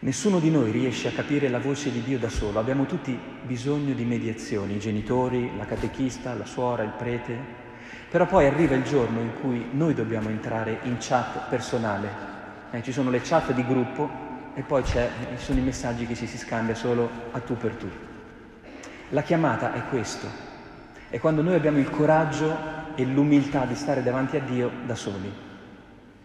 Nessuno 0.00 0.40
di 0.40 0.50
noi 0.50 0.72
riesce 0.72 1.08
a 1.08 1.12
capire 1.12 1.48
la 1.48 1.58
voce 1.58 1.90
di 1.90 2.02
Dio 2.02 2.18
da 2.18 2.28
solo, 2.28 2.58
abbiamo 2.58 2.84
tutti 2.84 3.18
bisogno 3.46 3.94
di 3.94 4.04
mediazioni, 4.04 4.74
i 4.74 4.78
genitori, 4.78 5.56
la 5.56 5.64
catechista, 5.64 6.34
la 6.34 6.44
suora, 6.44 6.82
il 6.82 6.92
prete, 6.98 7.62
però 8.10 8.26
poi 8.26 8.46
arriva 8.46 8.74
il 8.74 8.84
giorno 8.84 9.20
in 9.20 9.32
cui 9.40 9.68
noi 9.72 9.94
dobbiamo 9.94 10.28
entrare 10.28 10.78
in 10.82 10.96
chat 11.00 11.48
personale, 11.48 12.08
eh, 12.70 12.82
ci 12.82 12.92
sono 12.92 13.10
le 13.10 13.20
chat 13.20 13.52
di 13.52 13.64
gruppo 13.64 14.10
e 14.54 14.62
poi 14.62 14.84
ci 14.84 14.98
sono 15.36 15.58
i 15.58 15.62
messaggi 15.62 16.06
che 16.06 16.14
ci 16.14 16.26
si 16.26 16.38
scambia 16.38 16.74
solo 16.74 17.10
a 17.32 17.40
tu 17.40 17.56
per 17.56 17.74
tu. 17.74 17.88
La 19.10 19.22
chiamata 19.22 19.74
è 19.74 19.82
questo, 19.88 20.26
è 21.08 21.18
quando 21.18 21.42
noi 21.42 21.54
abbiamo 21.54 21.78
il 21.78 21.90
coraggio 21.90 22.56
e 22.94 23.04
l'umiltà 23.04 23.64
di 23.64 23.74
stare 23.74 24.02
davanti 24.02 24.36
a 24.36 24.40
Dio 24.40 24.70
da 24.86 24.94
soli, 24.94 25.32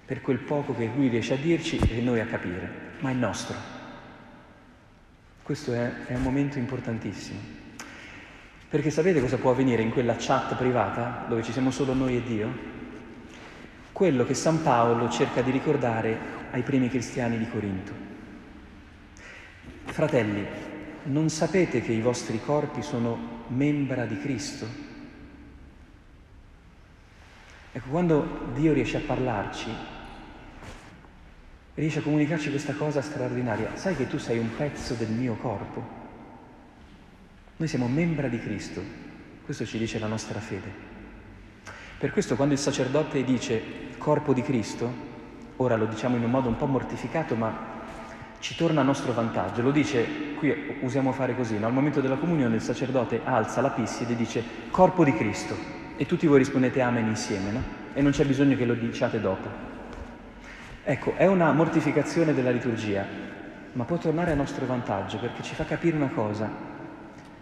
per 0.06 0.22
quel 0.22 0.40
poco 0.40 0.76
che 0.76 0.90
Lui 0.96 1.08
riesce 1.08 1.34
a 1.34 1.38
dirci 1.38 1.78
e 1.78 2.02
noi 2.02 2.20
a 2.20 2.26
capire, 2.26 2.70
ma 3.00 3.10
è 3.10 3.14
nostro. 3.14 3.56
Questo 5.44 5.74
è, 5.74 6.06
è 6.06 6.16
un 6.16 6.22
momento 6.22 6.60
importantissimo. 6.60 7.59
Perché 8.70 8.92
sapete 8.92 9.20
cosa 9.20 9.38
può 9.38 9.50
avvenire 9.50 9.82
in 9.82 9.90
quella 9.90 10.16
chat 10.16 10.54
privata 10.56 11.26
dove 11.28 11.42
ci 11.42 11.52
siamo 11.52 11.72
solo 11.72 11.96
noi 11.96 12.18
e 12.18 12.22
Dio? 12.22 12.68
Quello 13.92 14.24
che 14.26 14.36
San 14.36 14.62
Paolo 14.62 15.10
cerca 15.10 15.42
di 15.42 15.50
ricordare 15.50 16.16
ai 16.52 16.62
primi 16.62 16.88
cristiani 16.88 17.40
di 17.40 17.50
Corinto. 17.50 17.92
Fratelli, 19.86 20.46
non 21.06 21.30
sapete 21.30 21.82
che 21.82 21.94
i 21.94 22.00
vostri 22.00 22.40
corpi 22.40 22.84
sono 22.84 23.46
membra 23.48 24.06
di 24.06 24.20
Cristo? 24.20 24.68
Ecco, 27.72 27.90
quando 27.90 28.52
Dio 28.54 28.72
riesce 28.72 28.98
a 28.98 29.02
parlarci, 29.04 29.74
riesce 31.74 32.00
a 32.00 32.04
comunicarci 32.04 32.52
questa 32.52 32.74
cosa 32.74 33.02
straordinaria, 33.02 33.76
sai 33.76 33.96
che 33.96 34.08
tu 34.08 34.20
sei 34.20 34.38
un 34.38 34.56
pezzo 34.56 34.94
del 34.94 35.10
mio 35.10 35.34
corpo? 35.38 35.99
Noi 37.60 37.68
siamo 37.68 37.90
membra 37.90 38.30
di 38.30 38.40
Cristo, 38.40 38.82
questo 39.44 39.66
ci 39.66 39.78
dice 39.78 40.00
la 40.00 40.08
nostra 40.08 40.40
fede. 40.40 40.72
Per 41.98 42.14
questo 42.14 42.38
quando 42.38 42.54
il 42.54 42.60
sacerdote 42.60 43.22
dice 43.26 43.62
corpo 43.98 44.32
di 44.32 44.42
Cristo, 44.42 44.90
ora 45.58 45.76
lo 45.76 45.86
diciamo 45.86 46.16
in 46.16 46.24
un 46.24 46.32
modo 46.32 46.48
un 46.48 46.56
po' 46.56 46.68
mortificato, 46.68 47.36
ma 47.36 47.54
ci 48.40 48.56
torna 48.56 48.80
a 48.80 48.86
nostro 48.86 49.12
vantaggio. 49.12 49.62
Lo 49.62 49.72
dice, 49.72 50.36
qui 50.38 50.78
usiamo 50.80 51.12
fare 51.12 51.36
così, 51.36 51.60
no? 51.60 51.66
al 51.66 51.74
momento 51.74 52.00
della 52.00 52.16
comunione 52.16 52.56
il 52.56 52.62
sacerdote 52.62 53.20
alza 53.26 53.60
la 53.60 53.72
pisside 53.72 54.14
e 54.14 54.16
dice 54.16 54.42
corpo 54.72 55.04
di 55.04 55.14
Cristo. 55.14 55.54
E 55.98 56.06
tutti 56.06 56.28
voi 56.28 56.38
rispondete 56.38 56.80
amen 56.80 57.08
insieme, 57.08 57.52
no? 57.52 57.62
E 57.94 58.02
non 58.02 58.14
c'è 58.14 58.24
bisogno 58.24 58.56
che 58.56 58.64
lo 58.64 58.74
diciate 58.74 59.20
dopo. 59.20 59.50
Ecco, 60.86 61.14
è 61.18 61.26
una 61.26 61.52
mortificazione 61.52 62.34
della 62.34 62.52
liturgia, 62.52 63.06
ma 63.74 63.84
può 63.84 63.98
tornare 63.98 64.32
a 64.32 64.36
nostro 64.36 64.66
vantaggio 64.66 65.18
perché 65.18 65.44
ci 65.44 65.56
fa 65.56 65.66
capire 65.66 65.98
una 65.98 66.08
cosa 66.08 66.69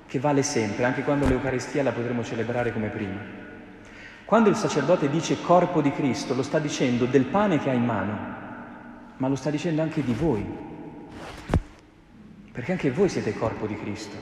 che 0.08 0.20
vale 0.20 0.42
sempre, 0.42 0.86
anche 0.86 1.04
quando 1.04 1.28
l'Eucaristia 1.28 1.84
la 1.84 1.92
potremo 1.92 2.24
celebrare 2.24 2.72
come 2.72 2.88
prima. 2.88 3.20
Quando 4.26 4.50
il 4.50 4.56
sacerdote 4.56 5.10
dice 5.10 5.42
corpo 5.42 5.82
di 5.82 5.92
Cristo, 5.92 6.34
lo 6.34 6.44
sta 6.44 6.60
dicendo 6.60 7.06
del 7.06 7.26
pane 7.26 7.60
che 7.60 7.70
ha 7.70 7.74
in 7.74 7.86
mano, 7.86 8.36
ma 9.18 9.28
lo 9.28 9.36
sta 9.36 9.50
dicendo 9.50 9.82
anche 9.82 10.04
di 10.04 10.14
voi, 10.14 10.46
perché 12.52 12.72
anche 12.72 12.92
voi 12.92 13.10
siete 13.10 13.34
corpo 13.34 13.68
di 13.68 13.78
Cristo. 13.78 14.16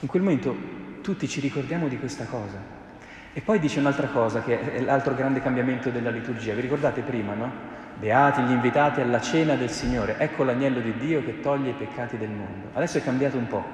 In 0.00 0.08
quel 0.08 0.22
momento 0.22 0.56
tutti 1.00 1.28
ci 1.28 1.40
ricordiamo 1.40 1.88
di 1.88 1.98
questa 1.98 2.24
cosa. 2.24 2.81
E 3.34 3.40
poi 3.40 3.58
dice 3.58 3.80
un'altra 3.80 4.08
cosa, 4.08 4.42
che 4.42 4.74
è 4.74 4.80
l'altro 4.80 5.14
grande 5.14 5.40
cambiamento 5.40 5.88
della 5.88 6.10
liturgia. 6.10 6.52
Vi 6.52 6.60
ricordate 6.60 7.00
prima, 7.00 7.32
no? 7.32 7.50
Beati 7.98 8.42
gli 8.42 8.50
invitati 8.50 9.00
alla 9.00 9.20
cena 9.20 9.54
del 9.54 9.70
Signore. 9.70 10.16
Ecco 10.18 10.44
l'agnello 10.44 10.80
di 10.80 10.92
Dio 10.98 11.24
che 11.24 11.40
toglie 11.40 11.70
i 11.70 11.74
peccati 11.74 12.18
del 12.18 12.28
mondo. 12.28 12.68
Adesso 12.74 12.98
è 12.98 13.02
cambiato 13.02 13.38
un 13.38 13.46
po'. 13.46 13.64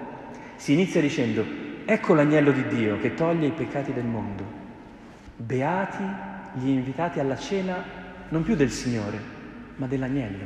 Si 0.54 0.72
inizia 0.74 1.00
dicendo, 1.00 1.44
ecco 1.84 2.14
l'agnello 2.14 2.52
di 2.52 2.68
Dio 2.68 3.00
che 3.00 3.14
toglie 3.14 3.48
i 3.48 3.52
peccati 3.52 3.92
del 3.92 4.04
mondo. 4.04 4.44
Beati 5.36 6.04
gli 6.54 6.68
invitati 6.68 7.18
alla 7.18 7.36
cena 7.36 7.82
non 8.28 8.44
più 8.44 8.54
del 8.54 8.70
Signore, 8.70 9.18
ma 9.76 9.86
dell'agnello. 9.86 10.44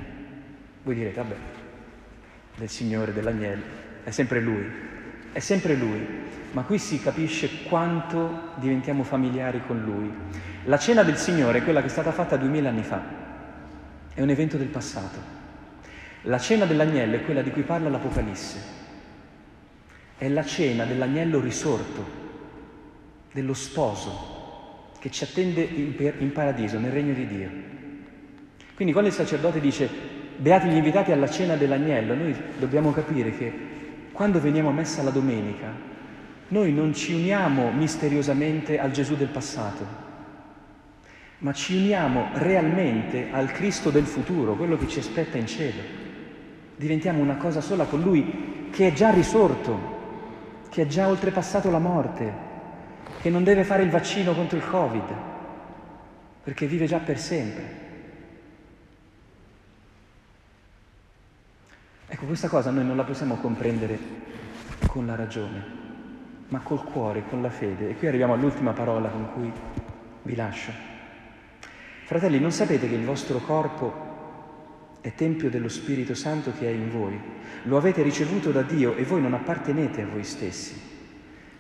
Voi 0.85 0.95
direte, 0.95 1.17
vabbè, 1.17 1.37
del 2.57 2.69
Signore, 2.69 3.13
dell'agnello, 3.13 3.63
è 4.05 4.11
sempre 4.11 4.41
Lui, 4.41 4.65
è 5.33 5.39
sempre 5.39 5.75
Lui 5.75 6.07
ma 6.53 6.63
qui 6.63 6.79
si 6.79 7.01
capisce 7.01 7.63
quanto 7.65 8.51
diventiamo 8.57 9.03
familiari 9.03 9.63
con 9.67 9.83
Lui. 9.83 10.13
La 10.65 10.79
cena 10.79 11.03
del 11.03 11.17
Signore 11.17 11.59
è 11.59 11.65
quella 11.65 11.81
che 11.81 11.87
è 11.87 11.91
stata 11.91 12.13
fatta 12.13 12.37
duemila 12.37 12.69
anni 12.69 12.83
fa, 12.83 13.03
è 14.15 14.21
un 14.21 14.29
evento 14.31 14.57
del 14.57 14.69
passato. 14.69 15.41
La 16.23 16.39
cena 16.39 16.67
dell'agnello 16.67 17.17
è 17.17 17.25
quella 17.25 17.43
di 17.43 17.51
cui 17.51 17.63
parla 17.63 17.89
l'Apocalisse, 17.89 18.59
è 20.17 20.29
la 20.29 20.45
cena 20.45 20.85
dell'agnello 20.85 21.41
risorto, 21.41 22.21
dello 23.33 23.55
sposo 23.55 24.91
che 25.01 25.11
ci 25.11 25.25
attende 25.25 25.63
in 25.63 26.31
paradiso, 26.33 26.79
nel 26.79 26.93
regno 26.93 27.15
di 27.15 27.27
Dio. 27.27 27.51
Quindi 28.75 28.93
quando 28.93 29.11
il 29.11 29.17
sacerdote 29.17 29.59
dice 29.59 29.89
beati 30.37 30.69
gli 30.69 30.77
invitati 30.77 31.13
alla 31.13 31.29
cena 31.29 31.57
dell'agnello, 31.57 32.15
noi 32.15 32.37
dobbiamo 32.59 32.93
capire 32.93 33.37
che 33.37 33.53
quando 34.13 34.41
veniamo 34.41 34.69
a 34.69 34.73
messa 34.73 35.03
la 35.03 35.11
domenica, 35.11 35.91
noi 36.53 36.71
non 36.71 36.93
ci 36.93 37.15
uniamo 37.15 37.73
misteriosamente 37.73 38.79
al 38.79 38.91
Gesù 38.91 39.17
del 39.17 39.29
passato, 39.29 39.87
ma 41.39 41.53
ci 41.55 41.77
uniamo 41.77 42.29
realmente 42.35 43.31
al 43.33 43.51
Cristo 43.51 43.89
del 43.89 44.05
futuro, 44.05 44.55
quello 44.55 44.77
che 44.77 44.87
ci 44.87 44.99
aspetta 44.99 45.39
in 45.39 45.47
cielo. 45.47 45.81
Diventiamo 46.77 47.23
una 47.23 47.37
cosa 47.37 47.63
sola 47.63 47.87
con 47.87 48.03
Lui 48.03 48.69
che 48.71 48.89
è 48.89 48.93
già 48.93 49.11
risorto, 49.11 50.61
che 50.69 50.83
è 50.83 50.87
già 50.87 51.09
oltrepassato 51.09 51.71
la 51.71 51.79
morte, 51.79 52.33
che 53.23 53.31
non 53.31 53.45
deve 53.45 53.65
fare 53.65 53.83
il 53.83 53.91
vaccino 53.91 54.35
contro 54.35 54.59
il 54.59 54.69
Covid, 54.69 55.15
perché 56.43 56.67
vive 56.67 56.85
già 56.85 56.99
per 56.99 57.19
sempre. 57.19 57.81
Ecco, 62.09 62.27
questa 62.27 62.49
cosa 62.49 62.71
noi 62.71 62.85
non 62.85 62.97
la 62.97 63.05
possiamo 63.05 63.37
comprendere 63.37 63.99
con 64.87 65.07
la 65.07 65.15
ragione 65.15 65.82
ma 66.53 66.61
col 66.61 66.85
cuore, 66.85 67.25
con 67.29 67.41
la 67.41 67.49
fede. 67.49 67.89
E 67.89 67.97
qui 67.97 68.07
arriviamo 68.07 68.35
all'ultima 68.35 68.73
parola 68.73 69.09
con 69.09 69.33
cui 69.33 69.51
vi 70.23 70.35
lascio. 70.35 70.71
Fratelli, 72.05 72.39
non 72.39 72.53
sapete 72.53 72.89
che 72.89 72.95
il 72.95 73.07
vostro 73.07 73.39
corpo 73.39 74.11
è 75.01 75.15
tempio 75.15 75.49
dello 75.49 75.71
Spirito 75.71 76.15
Santo 76.15 76.53
che 76.53 76.67
è 76.67 76.71
in 76.71 76.91
voi? 76.91 77.19
Lo 77.65 77.79
avete 77.79 78.03
ricevuto 78.03 78.51
da 78.51 78.61
Dio 78.61 78.95
e 78.97 79.05
voi 79.05 79.23
non 79.23 79.33
appartenete 79.33 80.03
a 80.03 80.07
voi 80.07 80.25
stessi. 80.25 80.79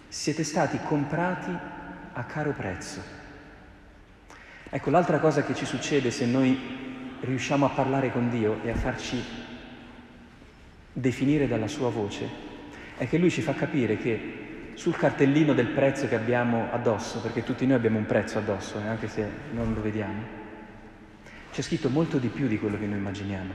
Siete 0.08 0.44
stati 0.44 0.78
comprati 0.84 1.56
a 2.12 2.24
caro 2.24 2.52
prezzo. 2.52 3.00
Ecco, 4.68 4.90
l'altra 4.90 5.20
cosa 5.20 5.42
che 5.42 5.54
ci 5.54 5.64
succede 5.64 6.10
se 6.10 6.26
noi 6.26 7.16
riusciamo 7.20 7.64
a 7.64 7.70
parlare 7.70 8.12
con 8.12 8.28
Dio 8.28 8.62
e 8.62 8.70
a 8.70 8.74
farci 8.74 9.22
definire 10.92 11.48
dalla 11.48 11.68
sua 11.68 11.88
voce, 11.88 12.28
è 12.98 13.08
che 13.08 13.16
Lui 13.16 13.30
ci 13.30 13.40
fa 13.40 13.54
capire 13.54 13.96
che 13.96 14.41
sul 14.74 14.96
cartellino 14.96 15.52
del 15.52 15.68
prezzo 15.68 16.08
che 16.08 16.14
abbiamo 16.14 16.68
addosso, 16.72 17.20
perché 17.20 17.42
tutti 17.42 17.66
noi 17.66 17.76
abbiamo 17.76 17.98
un 17.98 18.06
prezzo 18.06 18.38
addosso, 18.38 18.78
eh, 18.80 18.86
anche 18.86 19.08
se 19.08 19.26
non 19.52 19.74
lo 19.74 19.82
vediamo, 19.82 20.40
c'è 21.52 21.62
scritto 21.62 21.88
molto 21.88 22.18
di 22.18 22.28
più 22.28 22.46
di 22.48 22.58
quello 22.58 22.78
che 22.78 22.86
noi 22.86 22.98
immaginiamo. 22.98 23.52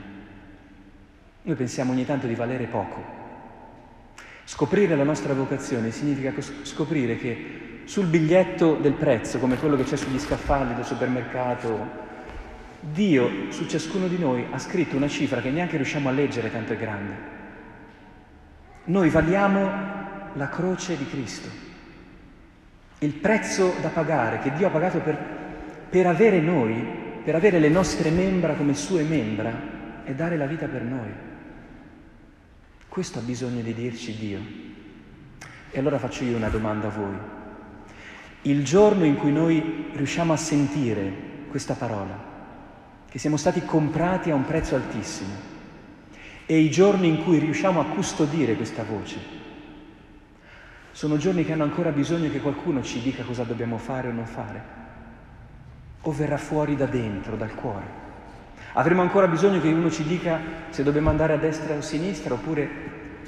Noi 1.41 1.55
pensiamo 1.55 1.91
ogni 1.91 2.05
tanto 2.05 2.27
di 2.27 2.35
valere 2.35 2.65
poco. 2.65 3.15
Scoprire 4.43 4.95
la 4.95 5.03
nostra 5.03 5.33
vocazione 5.33 5.91
significa 5.91 6.33
scoprire 6.61 7.17
che 7.17 7.81
sul 7.85 8.05
biglietto 8.05 8.75
del 8.75 8.93
prezzo, 8.93 9.39
come 9.39 9.57
quello 9.57 9.75
che 9.75 9.83
c'è 9.83 9.95
sugli 9.95 10.19
scaffali 10.19 10.75
del 10.75 10.85
supermercato, 10.85 12.05
Dio 12.79 13.49
su 13.49 13.65
ciascuno 13.65 14.07
di 14.07 14.17
noi 14.17 14.45
ha 14.51 14.59
scritto 14.59 14.95
una 14.95 15.07
cifra 15.07 15.41
che 15.41 15.49
neanche 15.49 15.77
riusciamo 15.77 16.09
a 16.09 16.11
leggere, 16.11 16.51
tanto 16.51 16.73
è 16.73 16.77
grande. 16.77 17.35
Noi 18.85 19.09
valiamo 19.09 19.96
la 20.33 20.49
croce 20.49 20.97
di 20.97 21.07
Cristo, 21.07 21.49
il 22.99 23.13
prezzo 23.13 23.75
da 23.81 23.89
pagare 23.89 24.39
che 24.39 24.53
Dio 24.53 24.67
ha 24.67 24.71
pagato 24.71 24.99
per, 24.99 25.17
per 25.89 26.07
avere 26.07 26.39
noi, 26.39 26.83
per 27.23 27.35
avere 27.35 27.59
le 27.59 27.69
nostre 27.69 28.09
membra 28.09 28.53
come 28.53 28.73
sue 28.73 29.03
membra 29.03 30.03
e 30.03 30.15
dare 30.15 30.37
la 30.37 30.45
vita 30.45 30.67
per 30.67 30.81
noi. 30.81 31.09
Questo 32.87 33.19
ha 33.19 33.21
bisogno 33.21 33.61
di 33.61 33.73
dirci 33.73 34.17
Dio. 34.17 34.39
E 35.69 35.79
allora 35.79 35.99
faccio 35.99 36.23
io 36.23 36.37
una 36.37 36.49
domanda 36.49 36.87
a 36.87 36.91
voi. 36.91 37.15
Il 38.43 38.63
giorno 38.63 39.03
in 39.03 39.15
cui 39.17 39.31
noi 39.31 39.91
riusciamo 39.93 40.33
a 40.33 40.37
sentire 40.37 41.11
questa 41.49 41.75
parola, 41.75 42.17
che 43.09 43.19
siamo 43.19 43.37
stati 43.37 43.63
comprati 43.63 44.31
a 44.31 44.35
un 44.35 44.45
prezzo 44.45 44.75
altissimo 44.75 45.55
e 46.45 46.57
i 46.57 46.71
giorni 46.71 47.09
in 47.09 47.23
cui 47.23 47.39
riusciamo 47.39 47.79
a 47.81 47.85
custodire 47.85 48.55
questa 48.55 48.83
voce 48.83 49.45
sono 50.97 51.17
giorni 51.17 51.45
che 51.45 51.53
hanno 51.53 51.61
ancora 51.61 51.91
bisogno 51.91 52.31
che 52.31 52.41
qualcuno 52.41 52.81
ci 52.81 52.99
dica 53.03 53.21
cosa 53.21 53.43
dobbiamo 53.43 53.77
fare 53.77 54.07
o 54.07 54.11
non 54.11 54.25
fare 54.25 54.63
o 56.01 56.11
verrà 56.11 56.37
fuori 56.37 56.75
da 56.75 56.87
dentro, 56.87 57.35
dal 57.35 57.53
cuore. 57.53 57.85
Avremo 58.73 59.03
ancora 59.03 59.27
bisogno 59.27 59.61
che 59.61 59.67
uno 59.67 59.91
ci 59.91 60.03
dica 60.05 60.39
se 60.71 60.81
dobbiamo 60.81 61.11
andare 61.11 61.33
a 61.33 61.37
destra 61.37 61.75
o 61.75 61.77
a 61.77 61.81
sinistra 61.83 62.33
oppure 62.33 62.69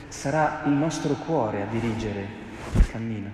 sarà 0.08 0.64
il 0.66 0.72
nostro 0.72 1.14
cuore 1.14 1.62
a 1.62 1.66
dirigere 1.68 2.28
il 2.74 2.90
cammino. 2.90 3.30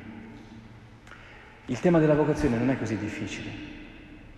Il 1.67 1.79
tema 1.79 1.99
della 1.99 2.13
vocazione 2.15 2.57
non 2.57 2.69
è 2.69 2.77
così 2.77 2.97
difficile 2.97 3.51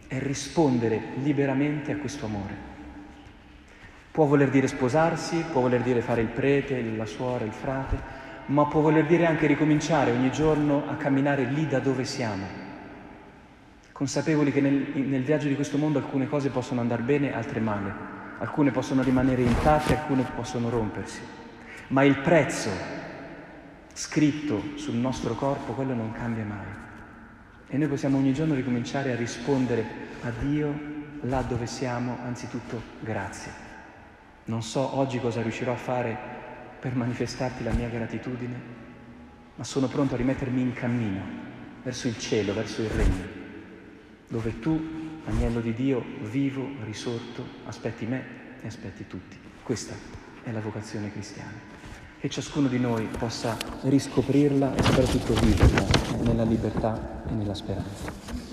è 0.05 0.19
rispondere 0.19 1.01
liberamente 1.23 1.91
a 1.91 1.97
questo 1.97 2.27
amore. 2.27 2.53
Può 4.11 4.25
voler 4.25 4.51
dire 4.51 4.67
sposarsi, 4.67 5.43
può 5.51 5.61
voler 5.61 5.81
dire 5.81 6.01
fare 6.01 6.21
il 6.21 6.27
prete, 6.27 6.83
la 6.95 7.07
suora, 7.07 7.45
il 7.45 7.51
frate, 7.51 8.26
ma 8.47 8.65
può 8.65 8.81
voler 8.81 9.05
dire 9.05 9.25
anche 9.25 9.47
ricominciare 9.47 10.11
ogni 10.11 10.31
giorno 10.31 10.83
a 10.87 10.95
camminare 10.95 11.45
lì 11.45 11.67
da 11.67 11.79
dove 11.79 12.05
siamo, 12.05 12.45
consapevoli 13.91 14.51
che 14.51 14.61
nel, 14.61 14.91
nel 14.93 15.23
viaggio 15.23 15.47
di 15.47 15.55
questo 15.55 15.77
mondo 15.77 15.97
alcune 15.97 16.27
cose 16.27 16.49
possono 16.49 16.81
andare 16.81 17.01
bene, 17.01 17.33
altre 17.33 17.59
male, 17.59 17.93
alcune 18.39 18.71
possono 18.71 19.01
rimanere 19.01 19.41
intatte, 19.41 19.97
alcune 19.97 20.25
possono 20.35 20.69
rompersi, 20.69 21.19
ma 21.89 22.03
il 22.03 22.19
prezzo 22.19 22.69
scritto 23.93 24.61
sul 24.75 24.95
nostro 24.95 25.33
corpo, 25.33 25.73
quello 25.73 25.93
non 25.93 26.11
cambia 26.11 26.45
mai. 26.45 26.85
E 27.69 27.77
noi 27.77 27.87
possiamo 27.87 28.17
ogni 28.17 28.33
giorno 28.33 28.53
ricominciare 28.53 29.11
a 29.11 29.15
rispondere 29.15 29.83
a 30.21 30.31
Dio 30.39 30.95
là 31.21 31.41
dove 31.41 31.65
siamo, 31.65 32.17
anzitutto 32.23 32.81
grazie. 33.01 33.51
Non 34.45 34.61
so 34.61 34.97
oggi 34.97 35.19
cosa 35.19 35.41
riuscirò 35.41 35.73
a 35.73 35.77
fare 35.77 36.36
per 36.79 36.95
manifestarti 36.95 37.63
la 37.63 37.71
mia 37.71 37.89
gratitudine, 37.89 38.55
ma 39.55 39.63
sono 39.63 39.87
pronto 39.87 40.13
a 40.13 40.17
rimettermi 40.17 40.61
in 40.61 40.73
cammino 40.73 41.21
verso 41.83 42.07
il 42.07 42.17
cielo, 42.17 42.53
verso 42.53 42.81
il 42.81 42.89
regno, 42.89 43.25
dove 44.27 44.59
tu, 44.59 44.79
agnello 45.25 45.59
di 45.59 45.73
Dio, 45.73 46.03
vivo, 46.21 46.67
risorto, 46.83 47.45
aspetti 47.65 48.05
me 48.05 48.23
e 48.61 48.67
aspetti 48.67 49.07
tutti. 49.07 49.37
Questa 49.63 49.95
è 50.43 50.51
la 50.51 50.61
vocazione 50.61 51.11
cristiana 51.11 51.75
che 52.19 52.29
ciascuno 52.29 52.67
di 52.67 52.79
noi 52.79 53.05
possa 53.05 53.55
riscoprirla 53.81 54.75
e 54.75 54.81
soprattutto 54.81 55.33
viverla 55.33 55.85
nella 56.23 56.43
libertà 56.43 57.23
e 57.29 57.33
nella 57.33 57.53
speranza. 57.53 58.46